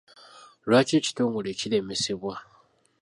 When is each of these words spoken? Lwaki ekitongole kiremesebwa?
Lwaki 0.67 0.93
ekitongole 0.99 1.49
kiremesebwa? 1.59 2.35